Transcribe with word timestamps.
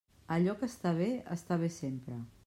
Allò 0.35 0.55
que 0.61 0.69
està 0.71 0.93
bé, 1.01 1.09
està 1.37 1.57
bé 1.65 1.69
sempre. 1.77 2.17